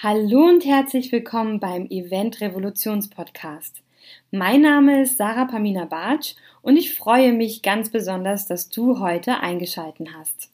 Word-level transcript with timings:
Hallo 0.00 0.44
und 0.44 0.64
herzlich 0.64 1.10
willkommen 1.10 1.58
beim 1.58 1.86
Event 1.90 2.40
Revolutions 2.40 3.10
Podcast. 3.10 3.82
Mein 4.30 4.60
Name 4.60 5.02
ist 5.02 5.16
Sarah 5.16 5.46
Pamina 5.46 5.86
Bartsch 5.86 6.36
und 6.62 6.76
ich 6.76 6.94
freue 6.94 7.32
mich 7.32 7.62
ganz 7.62 7.90
besonders, 7.90 8.46
dass 8.46 8.70
du 8.70 9.00
heute 9.00 9.40
eingeschalten 9.40 10.16
hast. 10.16 10.50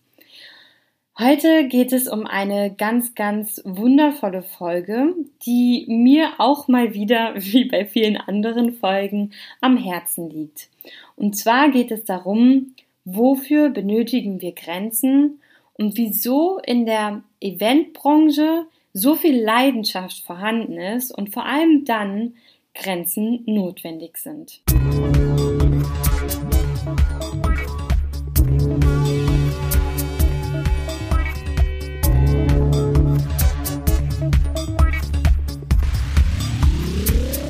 Heute 1.18 1.68
geht 1.68 1.92
es 1.92 2.08
um 2.08 2.26
eine 2.26 2.74
ganz, 2.74 3.14
ganz 3.14 3.60
wundervolle 3.66 4.42
Folge, 4.42 5.14
die 5.44 5.84
mir 5.88 6.30
auch 6.38 6.66
mal 6.66 6.94
wieder, 6.94 7.34
wie 7.36 7.66
bei 7.66 7.84
vielen 7.84 8.16
anderen 8.16 8.72
Folgen, 8.72 9.32
am 9.60 9.76
Herzen 9.76 10.30
liegt. 10.30 10.70
Und 11.16 11.36
zwar 11.36 11.68
geht 11.68 11.90
es 11.90 12.06
darum, 12.06 12.74
wofür 13.04 13.68
benötigen 13.68 14.40
wir 14.40 14.52
Grenzen 14.52 15.42
und 15.74 15.98
wieso 15.98 16.60
in 16.60 16.86
der 16.86 17.22
Eventbranche 17.42 18.68
so 18.96 19.16
viel 19.16 19.42
Leidenschaft 19.42 20.20
vorhanden 20.20 20.78
ist 20.78 21.10
und 21.10 21.30
vor 21.30 21.44
allem 21.44 21.84
dann 21.84 22.34
Grenzen 22.74 23.42
notwendig 23.44 24.18
sind. 24.18 24.62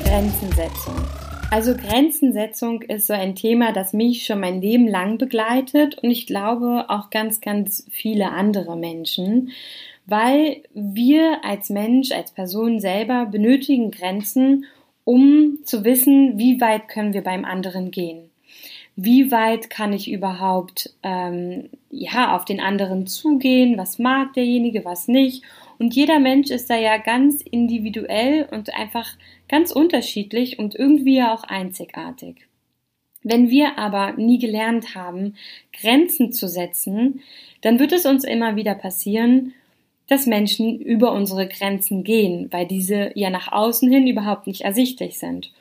Grenzensetzung. 0.03 0.95
Also 1.51 1.75
Grenzensetzung 1.75 2.81
ist 2.81 3.05
so 3.05 3.13
ein 3.13 3.35
Thema, 3.35 3.71
das 3.71 3.93
mich 3.93 4.25
schon 4.25 4.39
mein 4.39 4.61
Leben 4.61 4.87
lang 4.87 5.19
begleitet 5.19 5.99
und 5.99 6.09
ich 6.09 6.25
glaube 6.25 6.85
auch 6.87 7.11
ganz, 7.11 7.39
ganz 7.39 7.85
viele 7.91 8.31
andere 8.31 8.75
Menschen 8.75 9.51
weil 10.05 10.63
wir 10.73 11.43
als 11.43 11.69
Mensch, 11.69 12.11
als 12.11 12.31
Person 12.31 12.79
selber 12.79 13.25
benötigen 13.25 13.91
Grenzen, 13.91 14.65
um 15.03 15.59
zu 15.63 15.83
wissen, 15.83 16.37
wie 16.37 16.61
weit 16.61 16.87
können 16.87 17.13
wir 17.13 17.23
beim 17.23 17.45
anderen 17.45 17.91
gehen. 17.91 18.29
Wie 18.95 19.29
weit 19.31 19.69
kann 19.69 19.91
ich 19.91 20.09
überhaupt 20.09 20.93
ähm, 21.03 21.69
ja 21.91 22.35
auf 22.35 22.45
den 22.45 22.61
anderen 22.61 23.07
zugehen? 23.07 23.77
Was 23.77 23.99
mag 23.99 24.33
derjenige, 24.33 24.85
was 24.85 25.07
nicht? 25.07 25.43
Und 25.77 25.93
jeder 25.93 26.19
Mensch 26.19 26.49
ist 26.49 26.69
da 26.69 26.77
ja 26.77 26.97
ganz 26.97 27.41
individuell 27.41 28.47
und 28.51 28.73
einfach 28.73 29.17
ganz 29.49 29.71
unterschiedlich 29.71 30.59
und 30.59 30.75
irgendwie 30.75 31.17
ja 31.17 31.33
auch 31.33 31.43
einzigartig. 31.43 32.47
Wenn 33.21 33.49
wir 33.49 33.77
aber 33.77 34.13
nie 34.13 34.37
gelernt 34.37 34.95
haben, 34.95 35.35
Grenzen 35.73 36.31
zu 36.31 36.47
setzen, 36.47 37.21
dann 37.61 37.79
wird 37.79 37.91
es 37.91 38.05
uns 38.05 38.23
immer 38.23 38.55
wieder 38.55 38.75
passieren, 38.75 39.53
dass 40.07 40.27
Menschen 40.27 40.79
über 40.79 41.11
unsere 41.11 41.47
Grenzen 41.47 42.03
gehen, 42.03 42.47
weil 42.51 42.67
diese 42.67 43.11
ja 43.15 43.29
nach 43.29 43.51
außen 43.51 43.91
hin 43.91 44.07
überhaupt 44.07 44.47
nicht 44.47 44.61
ersichtlich 44.61 45.17
sind. 45.17 45.51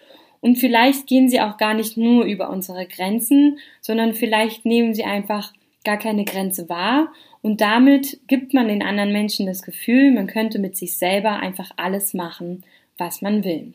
Und 0.41 0.57
vielleicht 0.57 1.07
gehen 1.07 1.29
sie 1.29 1.41
auch 1.41 1.57
gar 1.57 1.75
nicht 1.75 1.97
nur 1.97 2.25
über 2.25 2.51
unsere 2.51 2.87
Grenzen, 2.87 3.59
sondern 3.81 4.15
vielleicht 4.15 4.67
nehmen 4.67 4.93
sie 4.95 5.05
einfach 5.05 5.53
gar 5.85 5.99
keine 5.99 6.25
Grenze 6.25 6.69
wahr 6.69 7.09
und 7.45 7.61
damit 7.61 8.21
gibt 8.27 8.55
man 8.55 8.69
den 8.69 8.83
anderen 8.83 9.13
Menschen 9.13 9.45
das 9.45 9.61
Gefühl, 9.61 10.13
man 10.13 10.27
könnte 10.27 10.59
mit 10.59 10.79
sich 10.79 10.97
selber 10.97 11.41
einfach 11.41 11.73
alles 11.77 12.15
machen, 12.15 12.65
was 12.97 13.21
man 13.21 13.45
will. 13.45 13.75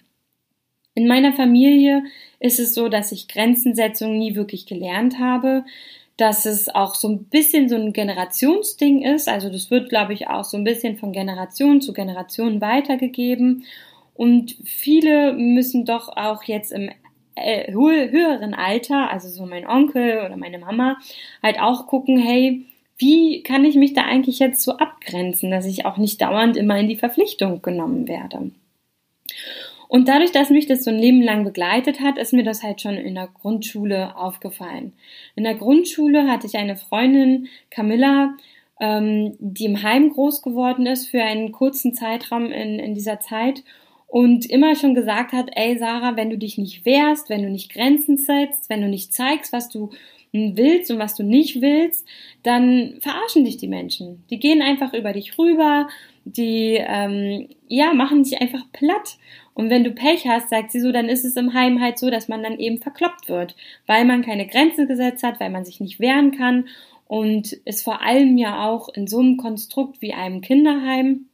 In 0.96 1.08
meiner 1.08 1.34
Familie 1.34 2.02
ist 2.40 2.60
es 2.60 2.74
so, 2.74 2.90
dass 2.90 3.12
ich 3.12 3.28
Grenzensetzung 3.28 4.18
nie 4.18 4.34
wirklich 4.34 4.66
gelernt 4.66 5.20
habe 5.20 5.66
dass 6.20 6.46
es 6.46 6.68
auch 6.68 6.96
so 6.96 7.08
ein 7.08 7.24
bisschen 7.26 7.70
so 7.70 7.76
ein 7.76 7.94
Generationsding 7.94 9.04
ist. 9.04 9.30
Also 9.30 9.50
das 9.50 9.72
wird, 9.72 9.88
glaube 9.88 10.14
ich, 10.14 10.28
auch 10.28 10.44
so 10.44 10.58
ein 10.58 10.66
bisschen 10.66 10.98
von 10.98 11.14
Generation 11.14 11.80
zu 11.80 11.94
Generation 11.94 12.60
weitergegeben. 12.60 13.64
Und 14.16 14.58
viele 14.66 15.32
müssen 15.32 15.86
doch 15.86 16.10
auch 16.10 16.44
jetzt 16.44 16.74
im 16.74 16.90
äh, 17.36 17.72
höheren 17.72 18.54
Alter, 18.54 19.10
also 19.10 19.30
so 19.30 19.46
mein 19.46 19.66
Onkel 19.66 20.26
oder 20.26 20.36
meine 20.36 20.60
Mama, 20.60 20.98
halt 21.42 21.62
auch 21.62 21.88
gucken, 21.88 22.18
hey, 22.18 22.66
wie 22.98 23.42
kann 23.44 23.64
ich 23.64 23.76
mich 23.76 23.94
da 23.94 24.02
eigentlich 24.02 24.40
jetzt 24.40 24.62
so 24.62 24.74
abgrenzen, 24.74 25.52
dass 25.52 25.66
ich 25.66 25.86
auch 25.86 25.96
nicht 25.96 26.22
dauernd 26.22 26.58
immer 26.58 26.78
in 26.78 26.90
die 26.90 26.98
Verpflichtung 26.98 27.62
genommen 27.62 28.10
werde. 28.10 28.52
Und 29.90 30.08
dadurch, 30.08 30.32
dass 30.32 30.52
mich 30.52 30.68
das 30.68 30.84
so 30.84 30.92
ein 30.92 31.00
Leben 31.00 31.24
lang 31.24 31.44
begleitet 31.44 32.00
hat, 32.00 32.20
ist 32.20 32.32
mir 32.32 32.44
das 32.44 32.62
halt 32.62 32.80
schon 32.80 32.94
in 32.94 33.16
der 33.16 33.28
Grundschule 33.28 34.16
aufgefallen. 34.16 34.94
In 35.36 35.44
der 35.44 35.56
Grundschule 35.56 36.28
hatte 36.28 36.46
ich 36.46 36.58
eine 36.58 36.78
Freundin, 36.78 37.48
Camilla, 37.72 38.36
ähm, 38.80 39.36
die 39.40 39.66
im 39.66 39.82
Heim 39.82 40.12
groß 40.12 40.44
geworden 40.44 40.86
ist 40.86 41.08
für 41.08 41.24
einen 41.24 41.52
kurzen 41.52 41.96
Zeitraum 41.96 42.52
in, 42.52 42.78
in 42.78 42.94
dieser 42.94 43.20
Zeit 43.20 43.64
und 44.06 44.46
immer 44.46 44.76
schon 44.76 44.94
gesagt 44.94 45.34
hat, 45.34 45.50
ey 45.56 45.76
Sarah, 45.80 46.16
wenn 46.16 46.30
du 46.30 46.38
dich 46.38 46.60
nicht 46.60 46.86
wehrst, 46.86 47.32
wenn 47.32 47.42
du 47.42 47.50
nicht 47.50 47.74
Grenzen 47.74 48.18
setzt, 48.18 48.70
wenn 48.70 48.82
du 48.82 48.88
nicht 48.88 49.12
zeigst, 49.12 49.52
was 49.52 49.70
du 49.70 49.90
willst 50.32 50.92
und 50.92 51.00
was 51.00 51.16
du 51.16 51.24
nicht 51.24 51.62
willst, 51.62 52.08
dann 52.44 52.98
verarschen 53.02 53.46
dich 53.46 53.58
die 53.58 53.68
Menschen. 53.68 54.24
Die 54.30 54.40
gehen 54.40 54.62
einfach 54.62 54.94
über 54.94 55.14
dich 55.14 55.38
rüber, 55.38 55.88
die 56.26 56.78
ähm, 56.80 57.50
ja 57.68 57.94
machen 57.94 58.24
dich 58.24 58.40
einfach 58.42 58.64
platt. 58.72 59.18
Und 59.54 59.70
wenn 59.70 59.84
du 59.84 59.92
Pech 59.92 60.28
hast, 60.28 60.50
sagt 60.50 60.72
sie 60.72 60.80
so, 60.80 60.92
dann 60.92 61.10
ist 61.10 61.26
es 61.26 61.36
im 61.36 61.54
Heim 61.54 61.82
halt 61.82 62.00
so, 62.00 62.10
dass 62.10 62.28
man 62.28 62.44
dann 62.44 62.60
eben 62.60 62.78
verkloppt 62.78 63.28
wird, 63.28 63.56
weil 63.88 64.06
man 64.06 64.22
keine 64.22 64.48
Grenzen 64.48 64.88
gesetzt 64.88 65.24
hat, 65.24 65.40
weil 65.40 65.50
man 65.50 65.66
sich 65.66 65.80
nicht 65.80 66.00
wehren 66.00 66.32
kann 66.32 66.68
und 67.08 67.58
es 67.66 67.82
vor 67.82 68.02
allem 68.02 68.38
ja 68.38 68.70
auch 68.70 68.90
in 68.90 69.08
so 69.08 69.20
einem 69.20 69.38
Konstrukt 69.38 70.02
wie 70.02 70.14
einem 70.14 70.42
Kinderheim 70.42 71.26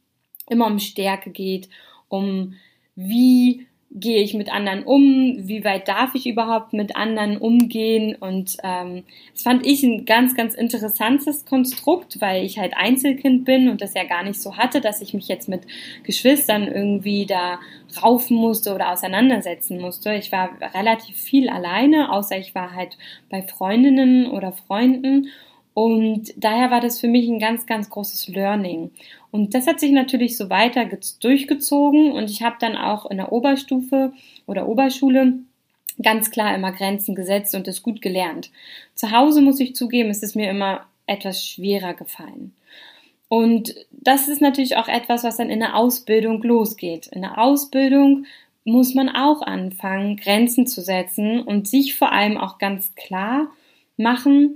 immer 0.48 0.66
um 0.66 0.78
Stärke 0.78 1.30
geht, 1.30 1.68
um 2.08 2.54
wie 2.94 3.66
gehe 3.98 4.22
ich 4.22 4.34
mit 4.34 4.52
anderen 4.52 4.84
um, 4.84 5.36
wie 5.48 5.64
weit 5.64 5.88
darf 5.88 6.14
ich 6.14 6.26
überhaupt 6.26 6.74
mit 6.74 6.96
anderen 6.96 7.38
umgehen? 7.38 8.14
Und 8.14 8.58
ähm, 8.62 9.04
das 9.32 9.42
fand 9.42 9.66
ich 9.66 9.82
ein 9.82 10.04
ganz, 10.04 10.34
ganz 10.34 10.54
interessantes 10.54 11.46
Konstrukt, 11.46 12.20
weil 12.20 12.44
ich 12.44 12.58
halt 12.58 12.74
Einzelkind 12.76 13.46
bin 13.46 13.70
und 13.70 13.80
das 13.80 13.94
ja 13.94 14.04
gar 14.04 14.22
nicht 14.22 14.40
so 14.40 14.58
hatte, 14.58 14.82
dass 14.82 15.00
ich 15.00 15.14
mich 15.14 15.28
jetzt 15.28 15.48
mit 15.48 15.62
Geschwistern 16.02 16.68
irgendwie 16.68 17.24
da 17.24 17.58
raufen 18.02 18.36
musste 18.36 18.74
oder 18.74 18.92
auseinandersetzen 18.92 19.80
musste. 19.80 20.14
Ich 20.14 20.30
war 20.30 20.50
relativ 20.74 21.16
viel 21.16 21.48
alleine, 21.48 22.12
außer 22.12 22.36
ich 22.36 22.54
war 22.54 22.74
halt 22.74 22.98
bei 23.30 23.40
Freundinnen 23.42 24.30
oder 24.30 24.52
Freunden 24.52 25.28
und 25.76 26.32
daher 26.38 26.70
war 26.70 26.80
das 26.80 27.00
für 27.00 27.06
mich 27.06 27.28
ein 27.28 27.38
ganz, 27.38 27.66
ganz 27.66 27.90
großes 27.90 28.28
Learning. 28.28 28.92
Und 29.30 29.54
das 29.54 29.66
hat 29.66 29.78
sich 29.78 29.92
natürlich 29.92 30.38
so 30.38 30.48
weiter 30.48 30.88
durchgezogen 31.20 32.12
und 32.12 32.30
ich 32.30 32.42
habe 32.42 32.56
dann 32.58 32.76
auch 32.76 33.10
in 33.10 33.18
der 33.18 33.30
Oberstufe 33.30 34.14
oder 34.46 34.70
Oberschule 34.70 35.34
ganz 36.02 36.30
klar 36.30 36.54
immer 36.54 36.72
Grenzen 36.72 37.14
gesetzt 37.14 37.54
und 37.54 37.68
es 37.68 37.82
gut 37.82 38.00
gelernt. 38.00 38.50
Zu 38.94 39.10
Hause 39.10 39.42
muss 39.42 39.60
ich 39.60 39.76
zugeben, 39.76 40.08
ist 40.08 40.22
es 40.22 40.34
mir 40.34 40.48
immer 40.48 40.86
etwas 41.06 41.44
schwerer 41.44 41.92
gefallen. 41.92 42.54
Und 43.28 43.74
das 43.90 44.28
ist 44.28 44.40
natürlich 44.40 44.78
auch 44.78 44.88
etwas, 44.88 45.24
was 45.24 45.36
dann 45.36 45.50
in 45.50 45.60
der 45.60 45.76
Ausbildung 45.76 46.42
losgeht. 46.42 47.06
In 47.08 47.20
der 47.20 47.36
Ausbildung 47.36 48.24
muss 48.64 48.94
man 48.94 49.10
auch 49.10 49.42
anfangen, 49.42 50.16
Grenzen 50.16 50.66
zu 50.66 50.80
setzen 50.80 51.42
und 51.42 51.68
sich 51.68 51.96
vor 51.96 52.12
allem 52.12 52.38
auch 52.38 52.56
ganz 52.56 52.94
klar 52.94 53.48
machen, 53.98 54.54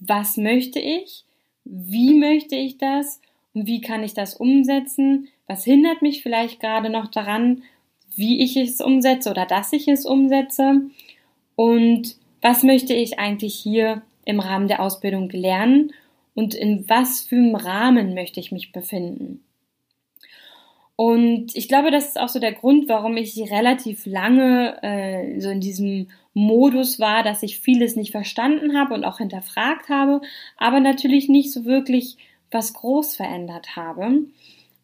was 0.00 0.36
möchte 0.36 0.78
ich, 0.80 1.24
wie 1.64 2.14
möchte 2.14 2.56
ich 2.56 2.78
das? 2.78 3.20
Und 3.54 3.66
wie 3.66 3.80
kann 3.80 4.04
ich 4.04 4.14
das 4.14 4.34
umsetzen, 4.34 5.28
was 5.48 5.64
hindert 5.64 6.02
mich 6.02 6.22
vielleicht 6.22 6.60
gerade 6.60 6.90
noch 6.90 7.08
daran, 7.08 7.62
wie 8.14 8.42
ich 8.42 8.56
es 8.56 8.80
umsetze 8.80 9.30
oder 9.30 9.46
dass 9.46 9.72
ich 9.72 9.88
es 9.88 10.04
umsetze? 10.04 10.82
Und 11.56 12.16
was 12.42 12.62
möchte 12.62 12.94
ich 12.94 13.18
eigentlich 13.18 13.54
hier 13.54 14.02
im 14.24 14.40
Rahmen 14.40 14.68
der 14.68 14.80
Ausbildung 14.80 15.30
lernen? 15.30 15.92
Und 16.34 16.54
in 16.54 16.88
was 16.88 17.22
für 17.22 17.36
einem 17.36 17.56
Rahmen 17.56 18.14
möchte 18.14 18.38
ich 18.38 18.52
mich 18.52 18.72
befinden. 18.72 19.42
Und 20.94 21.56
ich 21.56 21.68
glaube, 21.68 21.90
das 21.90 22.08
ist 22.08 22.20
auch 22.20 22.28
so 22.28 22.40
der 22.40 22.52
Grund, 22.52 22.88
warum 22.88 23.16
ich 23.16 23.38
relativ 23.50 24.04
lange 24.04 24.82
äh, 24.82 25.40
so 25.40 25.48
in 25.48 25.60
diesem 25.60 26.08
Modus 26.38 27.00
war, 27.00 27.22
dass 27.22 27.42
ich 27.42 27.58
vieles 27.58 27.96
nicht 27.96 28.12
verstanden 28.12 28.78
habe 28.78 28.94
und 28.94 29.04
auch 29.04 29.18
hinterfragt 29.18 29.88
habe, 29.88 30.20
aber 30.56 30.80
natürlich 30.80 31.28
nicht 31.28 31.52
so 31.52 31.64
wirklich 31.64 32.16
was 32.50 32.72
groß 32.74 33.16
verändert 33.16 33.76
habe. 33.76 34.24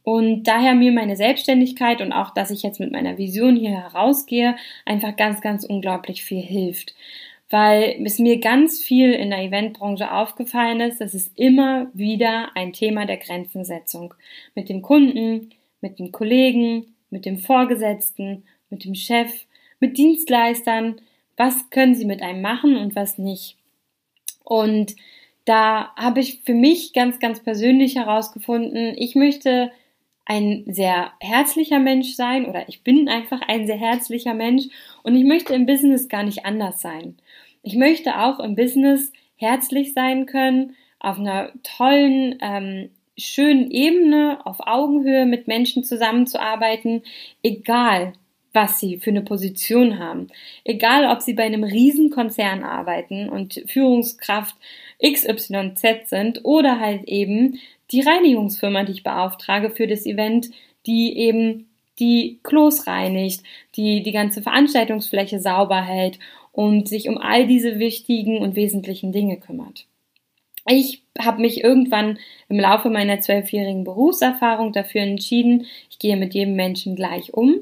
Und 0.02 0.44
daher 0.44 0.74
mir 0.74 0.92
meine 0.92 1.16
Selbstständigkeit 1.16 2.02
und 2.02 2.12
auch, 2.12 2.34
dass 2.34 2.50
ich 2.50 2.62
jetzt 2.62 2.80
mit 2.80 2.92
meiner 2.92 3.16
Vision 3.16 3.56
hier 3.56 3.70
herausgehe, 3.70 4.56
einfach 4.84 5.16
ganz, 5.16 5.40
ganz 5.40 5.64
unglaublich 5.64 6.24
viel 6.24 6.42
hilft. 6.42 6.94
Weil 7.48 8.00
es 8.04 8.18
mir 8.18 8.40
ganz 8.40 8.80
viel 8.80 9.12
in 9.12 9.30
der 9.30 9.42
Eventbranche 9.42 10.12
aufgefallen 10.12 10.80
ist, 10.80 11.00
dass 11.00 11.14
es 11.14 11.30
immer 11.36 11.86
wieder 11.94 12.50
ein 12.54 12.72
Thema 12.72 13.06
der 13.06 13.16
Grenzensetzung 13.16 14.12
mit 14.54 14.68
dem 14.68 14.82
Kunden, 14.82 15.50
mit 15.80 15.98
den 15.98 16.12
Kollegen, 16.12 16.94
mit 17.10 17.24
dem 17.24 17.38
Vorgesetzten, 17.38 18.42
mit 18.70 18.84
dem 18.84 18.94
Chef, 18.94 19.32
mit 19.80 19.96
Dienstleistern, 19.96 21.00
was 21.36 21.70
können 21.70 21.94
sie 21.94 22.04
mit 22.04 22.22
einem 22.22 22.42
machen 22.42 22.76
und 22.76 22.94
was 22.96 23.18
nicht. 23.18 23.56
Und 24.44 24.94
da 25.44 25.94
habe 25.96 26.20
ich 26.20 26.40
für 26.44 26.54
mich 26.54 26.92
ganz, 26.92 27.18
ganz 27.18 27.42
persönlich 27.42 27.96
herausgefunden, 27.96 28.94
ich 28.96 29.14
möchte 29.14 29.70
ein 30.26 30.64
sehr 30.66 31.12
herzlicher 31.20 31.78
Mensch 31.78 32.14
sein 32.14 32.46
oder 32.46 32.68
ich 32.68 32.82
bin 32.82 33.08
einfach 33.08 33.42
ein 33.46 33.66
sehr 33.66 33.76
herzlicher 33.76 34.32
Mensch 34.32 34.64
und 35.02 35.14
ich 35.16 35.24
möchte 35.24 35.54
im 35.54 35.66
Business 35.66 36.08
gar 36.08 36.22
nicht 36.22 36.46
anders 36.46 36.80
sein. 36.80 37.18
Ich 37.62 37.76
möchte 37.76 38.20
auch 38.20 38.40
im 38.40 38.54
Business 38.54 39.12
herzlich 39.36 39.92
sein 39.92 40.26
können, 40.26 40.76
auf 40.98 41.18
einer 41.18 41.52
tollen, 41.62 42.38
ähm, 42.40 42.90
schönen 43.18 43.70
Ebene, 43.70 44.38
auf 44.44 44.60
Augenhöhe 44.60 45.26
mit 45.26 45.46
Menschen 45.46 45.84
zusammenzuarbeiten, 45.84 47.02
egal 47.42 48.14
was 48.54 48.80
sie 48.80 48.98
für 48.98 49.10
eine 49.10 49.22
Position 49.22 49.98
haben. 49.98 50.28
Egal, 50.64 51.04
ob 51.10 51.20
sie 51.20 51.34
bei 51.34 51.42
einem 51.42 51.64
Riesenkonzern 51.64 52.62
arbeiten 52.62 53.28
und 53.28 53.62
Führungskraft 53.66 54.54
XYZ 55.02 56.08
sind 56.08 56.44
oder 56.44 56.80
halt 56.80 57.04
eben 57.04 57.58
die 57.90 58.00
Reinigungsfirma, 58.00 58.84
die 58.84 58.92
ich 58.92 59.02
beauftrage 59.02 59.70
für 59.70 59.86
das 59.86 60.06
Event, 60.06 60.50
die 60.86 61.18
eben 61.18 61.66
die 61.98 62.38
Klos 62.42 62.86
reinigt, 62.86 63.42
die 63.76 64.02
die 64.02 64.12
ganze 64.12 64.42
Veranstaltungsfläche 64.42 65.40
sauber 65.40 65.82
hält 65.82 66.18
und 66.52 66.88
sich 66.88 67.08
um 67.08 67.18
all 67.18 67.46
diese 67.46 67.78
wichtigen 67.78 68.38
und 68.38 68.56
wesentlichen 68.56 69.12
Dinge 69.12 69.36
kümmert. 69.38 69.86
Ich 70.66 71.02
habe 71.18 71.42
mich 71.42 71.62
irgendwann 71.62 72.18
im 72.48 72.58
Laufe 72.58 72.88
meiner 72.88 73.20
zwölfjährigen 73.20 73.84
Berufserfahrung 73.84 74.72
dafür 74.72 75.02
entschieden, 75.02 75.66
ich 75.90 75.98
gehe 75.98 76.16
mit 76.16 76.34
jedem 76.34 76.54
Menschen 76.54 76.96
gleich 76.96 77.34
um. 77.34 77.60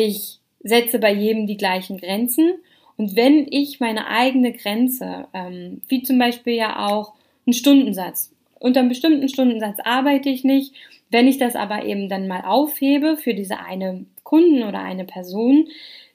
Ich 0.00 0.38
setze 0.62 1.00
bei 1.00 1.12
jedem 1.12 1.48
die 1.48 1.56
gleichen 1.56 1.98
Grenzen. 1.98 2.52
Und 2.96 3.16
wenn 3.16 3.48
ich 3.50 3.80
meine 3.80 4.06
eigene 4.06 4.52
Grenze, 4.52 5.26
ähm, 5.34 5.82
wie 5.88 6.04
zum 6.04 6.20
Beispiel 6.20 6.54
ja 6.54 6.86
auch 6.88 7.14
einen 7.44 7.54
Stundensatz, 7.54 8.32
unter 8.60 8.78
einem 8.78 8.90
bestimmten 8.90 9.28
Stundensatz 9.28 9.78
arbeite 9.84 10.28
ich 10.28 10.44
nicht. 10.44 10.72
Wenn 11.10 11.26
ich 11.26 11.38
das 11.38 11.56
aber 11.56 11.84
eben 11.84 12.08
dann 12.08 12.28
mal 12.28 12.42
aufhebe 12.42 13.16
für 13.16 13.34
diese 13.34 13.58
eine 13.58 14.04
Kunden 14.22 14.62
oder 14.62 14.78
eine 14.78 15.04
Person, 15.04 15.66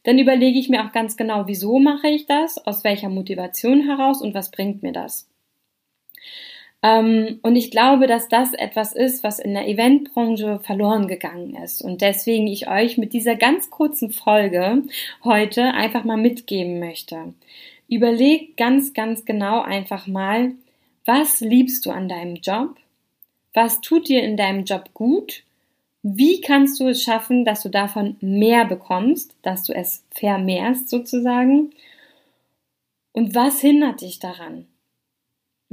dann 0.03 0.18
überlege 0.18 0.57
ich 0.57 0.69
mir 0.69 0.85
auch 0.85 0.94
ganz 0.94 1.18
genau, 1.18 1.47
wieso 1.47 1.77
mache 1.77 2.07
ich 2.07 2.25
das, 2.25 2.65
aus 2.65 2.85
welcher 2.85 3.09
Motivation 3.09 3.81
heraus 3.81 4.21
und 4.21 4.33
was 4.33 4.50
bringt 4.50 4.81
mir 4.81 4.94
das. 4.94 5.27
Ähm, 6.83 7.39
und 7.41 7.56
ich 7.56 7.71
glaube, 7.71 8.07
dass 8.07 8.27
das 8.27 8.53
etwas 8.53 8.94
ist, 8.94 9.24
was 9.24 9.39
in 9.39 9.53
der 9.53 9.68
Eventbranche 9.68 10.59
verloren 10.59 11.07
gegangen 11.07 11.56
ist. 11.56 11.81
Und 11.81 12.01
deswegen 12.01 12.45
ich 12.45 12.68
euch 12.68 12.97
mit 12.97 13.13
dieser 13.13 13.35
ganz 13.35 13.71
kurzen 13.71 14.12
Folge 14.12 14.83
heute 15.24 15.63
einfach 15.74 16.03
mal 16.03 16.18
mitgeben 16.18 16.80
möchte. 16.80 17.33
Überleg 17.88 18.57
ganz, 18.57 18.94
ganz 18.94 19.24
genau 19.24 19.62
einfach 19.62 20.07
mal, 20.07 20.51
was 21.06 21.39
liebst 21.39 21.85
du 21.85 21.91
an 21.91 22.09
deinem 22.09 22.35
Job? 22.35 22.75
Was 23.53 23.81
tut 23.81 24.09
dir 24.09 24.21
in 24.24 24.35
deinem 24.35 24.65
Job 24.65 24.89
gut? 24.94 25.44
Wie 26.01 26.41
kannst 26.41 26.81
du 26.81 26.88
es 26.89 27.01
schaffen, 27.01 27.45
dass 27.45 27.63
du 27.63 27.69
davon 27.69 28.18
mehr 28.19 28.65
bekommst, 28.65 29.35
dass 29.41 29.63
du 29.63 29.74
es 29.74 30.03
vermehrst 30.12 30.89
sozusagen? 30.89 31.71
Und 33.13 33.35
was 33.35 33.62
hindert 33.62 34.01
dich 34.01 34.19
daran? 34.19 34.65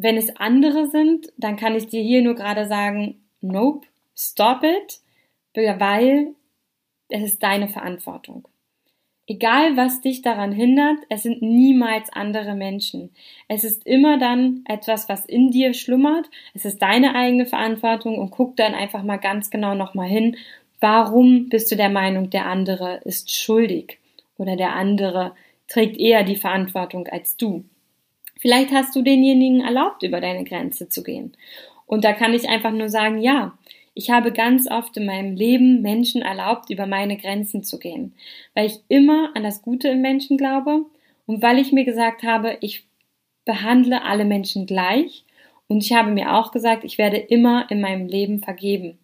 Wenn 0.03 0.17
es 0.17 0.35
andere 0.37 0.87
sind, 0.87 1.31
dann 1.37 1.57
kann 1.57 1.75
ich 1.75 1.89
dir 1.89 2.01
hier 2.01 2.23
nur 2.23 2.35
gerade 2.35 2.67
sagen, 2.67 3.21
nope, 3.43 3.87
stop 4.17 4.63
it, 4.65 5.01
weil 5.55 6.35
es 7.11 7.23
ist 7.23 7.43
deine 7.43 7.69
Verantwortung. 7.69 8.49
Egal, 9.27 9.77
was 9.77 10.01
dich 10.01 10.23
daran 10.23 10.53
hindert, 10.53 10.97
es 11.11 11.25
sind 11.25 11.43
niemals 11.43 12.11
andere 12.15 12.55
Menschen. 12.55 13.11
Es 13.47 13.63
ist 13.63 13.87
immer 13.87 14.19
dann 14.19 14.65
etwas, 14.67 15.09
was 15.11 15.27
in 15.27 15.51
dir 15.51 15.75
schlummert. 15.75 16.31
Es 16.55 16.65
ist 16.65 16.81
deine 16.81 17.15
eigene 17.15 17.45
Verantwortung 17.45 18.19
und 18.19 18.31
guck 18.31 18.57
dann 18.57 18.75
einfach 18.75 19.03
mal 19.03 19.19
ganz 19.19 19.51
genau 19.51 19.75
nochmal 19.75 20.09
hin, 20.09 20.37
warum 20.81 21.51
bist 21.51 21.71
du 21.71 21.77
der 21.77 21.91
Meinung, 21.91 22.31
der 22.31 22.47
andere 22.47 23.03
ist 23.05 23.35
schuldig 23.35 23.99
oder 24.39 24.57
der 24.57 24.73
andere 24.75 25.35
trägt 25.69 25.99
eher 25.99 26.25
die 26.25 26.37
Verantwortung 26.37 27.07
als 27.07 27.37
du. 27.37 27.65
Vielleicht 28.41 28.73
hast 28.73 28.97
du 28.97 29.03
denjenigen 29.03 29.61
erlaubt, 29.61 30.03
über 30.03 30.21
deine 30.21 30.45
Grenze 30.45 30.89
zu 30.89 31.03
gehen. 31.03 31.37
Und 31.87 32.05
da 32.05 32.15
kann 32.15 32.33
ich 32.33 32.49
einfach 32.49 32.73
nur 32.73 32.89
sagen, 32.89 33.19
ja, 33.19 33.59
ich 33.93 34.11
habe 34.11 34.33
ganz 34.33 34.71
oft 34.71 34.97
in 34.97 35.05
meinem 35.05 35.37
Leben 35.37 35.83
Menschen 35.83 36.23
erlaubt, 36.23 36.71
über 36.71 36.87
meine 36.87 37.19
Grenzen 37.19 37.65
zu 37.65 37.79
gehen, 37.79 38.15
weil 38.55 38.67
ich 38.67 38.79
immer 38.89 39.31
an 39.35 39.43
das 39.43 39.61
Gute 39.61 39.89
im 39.89 40.01
Menschen 40.01 40.39
glaube 40.39 40.87
und 41.27 41.43
weil 41.43 41.59
ich 41.59 41.71
mir 41.73 41.85
gesagt 41.85 42.23
habe, 42.23 42.57
ich 42.61 42.87
behandle 43.45 44.05
alle 44.05 44.25
Menschen 44.25 44.65
gleich 44.65 45.25
und 45.69 45.85
ich 45.85 45.93
habe 45.93 46.11
mir 46.11 46.35
auch 46.35 46.51
gesagt, 46.51 46.85
ich 46.85 46.97
werde 46.97 47.19
immer 47.19 47.71
in 47.71 47.83
meinem 47.83 48.07
Leben 48.07 48.39
vergeben. 48.39 49.00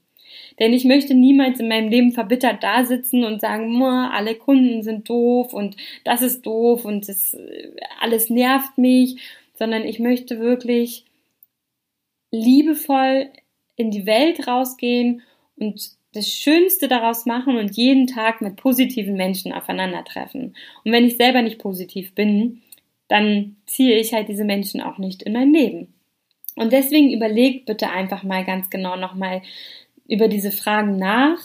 Denn 0.59 0.73
ich 0.73 0.85
möchte 0.85 1.15
niemals 1.15 1.61
in 1.61 1.69
meinem 1.69 1.91
Leben 1.91 2.13
verbittert 2.13 2.63
da 2.63 2.85
sitzen 2.85 3.25
und 3.25 3.41
sagen, 3.41 3.83
alle 3.83 4.35
Kunden 4.35 4.83
sind 4.83 5.09
doof 5.09 5.53
und 5.53 5.77
das 6.05 6.23
ist 6.23 6.47
doof 6.47 6.85
und 6.85 7.09
das 7.09 7.35
äh, 7.35 7.71
alles 8.01 8.31
nervt 8.31 8.79
mich, 8.79 9.17
sondern 9.55 9.85
ich 9.85 9.99
möchte 9.99 10.41
wirklich 10.41 11.05
liebevoll 12.31 13.31
in 13.77 13.91
die 13.91 14.07
Welt 14.07 14.47
rausgehen 14.47 15.23
und 15.57 15.91
das 16.13 16.29
Schönste 16.29 16.89
daraus 16.89 17.27
machen 17.27 17.59
und 17.59 17.77
jeden 17.77 18.07
Tag 18.07 18.41
mit 18.41 18.57
positiven 18.57 19.17
Menschen 19.17 19.53
aufeinandertreffen. 19.53 20.57
Und 20.85 20.93
wenn 20.93 21.05
ich 21.05 21.17
selber 21.17 21.43
nicht 21.43 21.59
positiv 21.59 22.15
bin, 22.15 22.63
dann 23.09 23.57
ziehe 23.67 23.99
ich 23.99 24.13
halt 24.15 24.29
diese 24.29 24.45
Menschen 24.45 24.81
auch 24.81 24.99
nicht 24.99 25.23
in 25.23 25.35
mein 25.35 25.53
Leben. 25.53 25.93
Und 26.57 26.73
deswegen 26.73 27.13
überlegt 27.13 27.67
bitte 27.67 27.91
einfach 27.91 28.23
mal 28.23 28.45
ganz 28.45 28.71
genau 28.71 28.97
nochmal 28.97 29.43
über 30.09 30.29
diese 30.29 30.53
Fragen 30.53 30.99
nach 30.99 31.39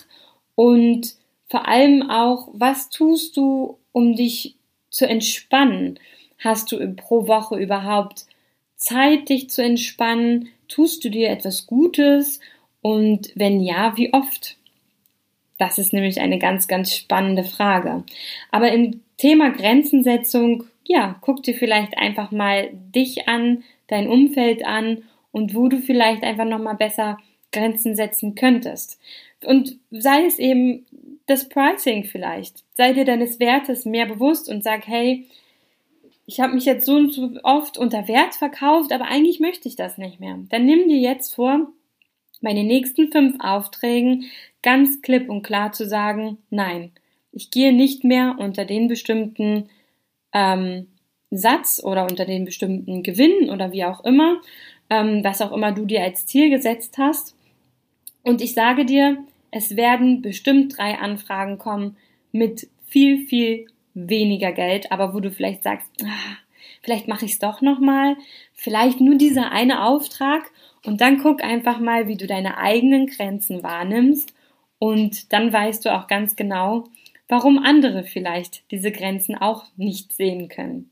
und 0.56 1.16
vor 1.48 1.68
allem 1.68 2.10
auch, 2.10 2.48
was 2.54 2.90
tust 2.90 3.36
du, 3.36 3.78
um 3.92 4.16
dich 4.16 4.56
zu 4.90 5.08
entspannen? 5.08 6.00
Hast 6.40 6.72
du 6.72 6.96
pro 6.96 7.28
Woche 7.28 7.58
überhaupt 7.58 8.26
Zeit, 8.78 9.30
dich 9.30 9.50
zu 9.50 9.64
entspannen? 9.64 10.50
Tust 10.68 11.04
du 11.04 11.10
dir 11.10 11.30
etwas 11.30 11.68
Gutes? 11.68 12.40
Und 12.82 13.32
wenn 13.36 13.62
ja, 13.62 13.98
wie 13.98 14.14
oft? 14.14 14.58
Das 15.58 15.78
ist 15.78 15.94
nämlich 15.94 16.22
eine 16.22 16.40
ganz, 16.40 16.68
ganz 16.68 16.96
spannende 16.96 17.44
Frage. 17.44 18.04
Aber 18.50 18.72
im 18.72 19.02
Thema 19.18 19.52
Grenzensetzung, 19.52 20.64
ja, 20.86 21.18
guck 21.22 21.44
dir 21.44 21.54
vielleicht 21.54 21.98
einfach 21.98 22.32
mal 22.32 22.70
dich 22.74 23.28
an, 23.28 23.64
dein 23.88 24.08
Umfeld 24.08 24.66
an 24.66 25.04
und 25.32 25.54
wo 25.54 25.68
du 25.68 25.78
vielleicht 25.78 26.24
einfach 26.24 26.46
nochmal 26.46 26.76
besser 26.76 27.20
Grenzen 27.52 27.96
setzen 27.96 28.36
könntest. 28.36 29.00
Und 29.44 29.78
sei 29.92 30.26
es 30.26 30.40
eben 30.40 30.86
das 31.26 31.50
Pricing 31.50 32.04
vielleicht. 32.04 32.64
Sei 32.76 32.94
dir 32.94 33.06
deines 33.06 33.40
Wertes 33.40 33.86
mehr 33.86 34.06
bewusst 34.06 34.50
und 34.50 34.64
sag, 34.64 34.88
hey, 34.88 35.26
ich 36.26 36.40
habe 36.40 36.54
mich 36.54 36.66
jetzt 36.66 36.86
so 36.86 36.96
und 36.96 37.14
so 37.14 37.32
oft 37.44 37.78
unter 37.78 38.08
Wert 38.08 38.36
verkauft, 38.36 38.92
aber 38.92 39.06
eigentlich 39.06 39.40
möchte 39.40 39.68
ich 39.68 39.76
das 39.76 39.98
nicht 39.98 40.20
mehr. 40.20 40.38
Dann 40.50 40.66
nimm 40.66 40.88
dir 40.88 40.98
jetzt 40.98 41.34
vor, 41.34 41.68
bei 42.42 42.54
den 42.54 42.68
nächsten 42.68 43.12
fünf 43.12 43.36
Aufträgen 43.40 44.26
ganz 44.64 45.02
klipp 45.02 45.30
und 45.30 45.44
klar 45.44 45.72
zu 45.72 45.88
sagen, 45.88 46.38
nein, 46.50 46.92
ich 47.32 47.52
gehe 47.52 47.74
nicht 47.74 48.04
mehr 48.04 48.36
unter 48.40 48.66
den 48.66 48.88
bestimmten 48.88 49.70
ähm, 50.34 50.88
Satz 51.30 51.82
oder 51.84 52.04
unter 52.04 52.26
den 52.26 52.46
bestimmten 52.46 53.04
Gewinn 53.04 53.50
oder 53.50 53.72
wie 53.72 53.86
auch 53.86 54.04
immer, 54.04 54.42
ähm, 54.90 55.24
was 55.24 55.42
auch 55.42 55.52
immer 55.52 55.72
du 55.72 55.86
dir 55.86 56.04
als 56.04 56.26
Ziel 56.26 56.50
gesetzt 56.50 56.98
hast. 56.98 57.36
Und 58.24 58.42
ich 58.42 58.54
sage 58.54 58.86
dir, 58.86 59.18
es 59.52 59.76
werden 59.76 60.22
bestimmt 60.22 60.78
drei 60.78 60.98
Anfragen 60.98 61.58
kommen 61.58 61.98
mit 62.32 62.68
viel, 62.88 63.26
viel 63.26 63.68
weniger 63.94 64.52
Geld, 64.52 64.92
aber 64.92 65.14
wo 65.14 65.20
du 65.20 65.32
vielleicht 65.32 65.64
sagst, 65.64 65.90
ah, 66.04 66.38
vielleicht 66.82 67.08
mache 67.08 67.26
ich 67.26 67.34
es 67.34 67.40
doch 67.40 67.62
nochmal, 67.62 68.16
vielleicht 68.54 69.02
nur 69.02 69.16
dieser 69.16 69.52
eine 69.52 69.84
Auftrag 69.84 70.44
und 70.86 71.02
dann 71.02 71.20
guck 71.20 71.44
einfach 71.44 71.80
mal, 71.80 72.08
wie 72.08 72.18
du 72.18 72.28
deine 72.28 72.58
eigenen 72.58 73.08
Grenzen 73.08 73.64
wahrnimmst 73.64 74.34
und 74.80 75.34
dann 75.34 75.52
weißt 75.52 75.86
du 75.86 75.94
auch 75.94 76.08
ganz 76.08 76.36
genau, 76.36 76.86
warum 77.28 77.60
andere 77.60 78.04
vielleicht 78.04 78.70
diese 78.72 78.92
Grenzen 78.92 79.36
auch 79.36 79.66
nicht 79.76 80.14
sehen 80.14 80.48
können. 80.48 80.90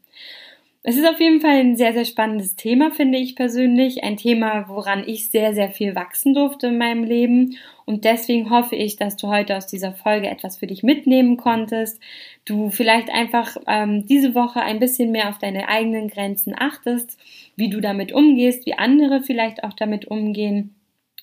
Es 0.82 0.96
ist 0.96 1.06
auf 1.06 1.20
jeden 1.20 1.42
Fall 1.42 1.58
ein 1.60 1.76
sehr, 1.76 1.92
sehr 1.92 2.06
spannendes 2.06 2.56
Thema, 2.56 2.90
finde 2.92 3.18
ich 3.18 3.36
persönlich. 3.36 4.02
Ein 4.06 4.16
Thema, 4.16 4.70
woran 4.70 5.04
ich 5.06 5.30
sehr, 5.30 5.54
sehr 5.54 5.70
viel 5.72 5.94
wachsen 5.94 6.34
durfte 6.34 6.68
in 6.68 6.78
meinem 6.78 7.04
Leben. 7.04 7.58
Und 7.84 8.06
deswegen 8.06 8.50
hoffe 8.50 8.78
ich, 8.78 8.96
dass 8.96 9.18
du 9.18 9.28
heute 9.28 9.58
aus 9.58 9.68
dieser 9.68 9.92
Folge 9.92 10.30
etwas 10.30 10.58
für 10.58 10.68
dich 10.68 10.82
mitnehmen 10.82 11.36
konntest. 11.36 12.02
Du 12.46 12.70
vielleicht 12.70 13.10
einfach 13.10 13.58
ähm, 13.68 14.06
diese 14.06 14.36
Woche 14.36 14.62
ein 14.62 14.80
bisschen 14.80 15.12
mehr 15.12 15.28
auf 15.28 15.38
deine 15.38 15.68
eigenen 15.68 16.08
Grenzen 16.08 16.56
achtest, 16.58 17.18
wie 17.58 17.70
du 17.70 17.82
damit 17.82 18.14
umgehst, 18.14 18.66
wie 18.66 18.76
andere 18.76 19.22
vielleicht 19.22 19.66
auch 19.66 19.74
damit 19.74 20.06
umgehen. 20.06 20.76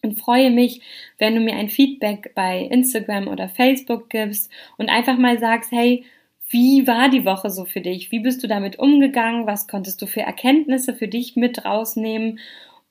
Und 0.02 0.20
freue 0.20 0.50
mich, 0.50 0.82
wenn 1.16 1.34
du 1.34 1.40
mir 1.40 1.54
ein 1.56 1.70
Feedback 1.70 2.34
bei 2.34 2.60
Instagram 2.60 3.26
oder 3.28 3.48
Facebook 3.48 4.10
gibst 4.10 4.52
und 4.76 4.90
einfach 4.90 5.16
mal 5.16 5.38
sagst, 5.38 5.72
hey, 5.72 6.04
wie 6.48 6.86
war 6.86 7.08
die 7.08 7.24
Woche 7.24 7.50
so 7.50 7.64
für 7.64 7.80
dich? 7.80 8.12
Wie 8.12 8.20
bist 8.20 8.42
du 8.42 8.46
damit 8.46 8.78
umgegangen? 8.78 9.46
Was 9.46 9.66
konntest 9.66 10.00
du 10.00 10.06
für 10.06 10.20
Erkenntnisse 10.20 10.94
für 10.94 11.08
dich 11.08 11.36
mit 11.36 11.64
rausnehmen? 11.64 12.38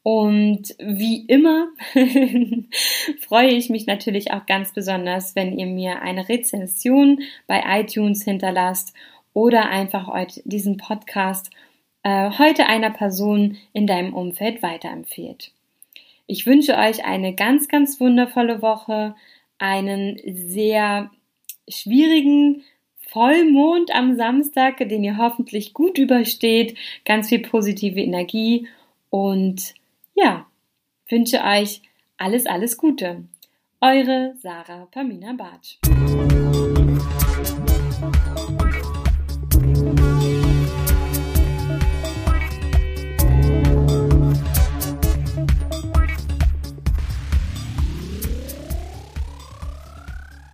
Und 0.04 0.76
wie 0.78 1.26
immer 1.26 1.70
freue 3.22 3.50
ich 3.50 3.70
mich 3.70 3.88
natürlich 3.88 4.32
auch 4.32 4.46
ganz 4.46 4.74
besonders, 4.74 5.36
wenn 5.36 5.58
ihr 5.58 5.66
mir 5.66 6.02
eine 6.02 6.30
Rezension 6.30 7.22
bei 7.48 7.64
iTunes 7.80 8.24
hinterlasst 8.24 8.94
oder 9.34 9.68
einfach 9.70 10.14
diesen 10.44 10.78
Podcast 10.78 11.50
äh, 12.04 12.30
heute 12.38 12.68
einer 12.68 12.92
Person 12.92 13.58
in 13.74 13.88
deinem 13.88 14.14
Umfeld 14.14 14.62
weiterempfehlt. 14.62 15.52
Ich 16.28 16.46
wünsche 16.46 16.78
euch 16.78 17.04
eine 17.04 17.34
ganz, 17.34 17.68
ganz 17.68 18.00
wundervolle 18.00 18.62
Woche, 18.62 19.16
einen 19.58 20.20
sehr 20.26 21.10
schwierigen 21.68 22.64
Vollmond 23.10 23.94
am 23.94 24.16
Samstag, 24.16 24.78
den 24.78 25.04
ihr 25.04 25.18
hoffentlich 25.18 25.74
gut 25.74 25.98
übersteht, 25.98 26.78
ganz 27.06 27.30
viel 27.30 27.40
positive 27.40 28.00
Energie 28.00 28.68
und 29.10 29.74
ja, 30.16 30.46
wünsche 31.10 31.42
euch 31.44 31.82
alles, 32.18 32.46
alles 32.46 32.78
Gute. 32.78 33.24
Eure 33.82 34.34
Sarah 34.42 34.88
Pamina 34.92 35.34
Bartsch. 35.34 35.78